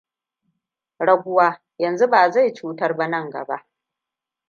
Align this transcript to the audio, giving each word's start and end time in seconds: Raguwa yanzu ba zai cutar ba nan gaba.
Raguwa 0.99 1.61
yanzu 1.77 2.07
ba 2.07 2.31
zai 2.31 2.53
cutar 2.53 2.93
ba 2.97 3.07
nan 3.07 3.29
gaba. 3.29 3.65